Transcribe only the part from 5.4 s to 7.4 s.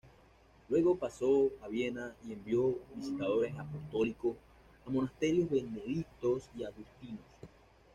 benedictinos y agustinos.